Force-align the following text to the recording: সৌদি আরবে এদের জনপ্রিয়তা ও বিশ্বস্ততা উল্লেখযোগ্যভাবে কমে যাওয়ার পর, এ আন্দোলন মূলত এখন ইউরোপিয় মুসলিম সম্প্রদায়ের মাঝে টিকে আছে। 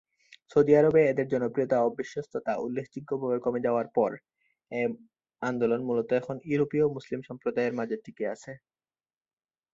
সৌদি 0.51 0.73
আরবে 0.75 1.01
এদের 1.11 1.27
জনপ্রিয়তা 1.33 1.77
ও 1.79 1.97
বিশ্বস্ততা 1.99 2.53
উল্লেখযোগ্যভাবে 2.63 3.37
কমে 3.45 3.59
যাওয়ার 3.65 3.87
পর, 3.95 4.11
এ 4.71 4.81
আন্দোলন 5.41 5.81
মূলত 5.87 6.09
এখন 6.19 6.35
ইউরোপিয় 6.45 6.85
মুসলিম 6.95 7.19
সম্প্রদায়ের 7.29 7.77
মাঝে 7.79 7.95
টিকে 8.03 8.25
আছে। 8.33 8.51